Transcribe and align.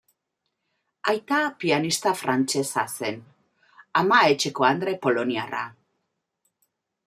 Aita 1.11 1.41
pianista 1.63 2.13
frantsesa 2.23 2.87
zen, 2.95 3.21
ama 4.03 4.25
etxekoandre 4.33 4.99
poloniarra. 5.07 5.65